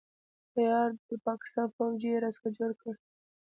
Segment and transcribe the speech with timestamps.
[0.53, 2.93] تيار د پاکستان فوجي يې را څخه جوړ کړ.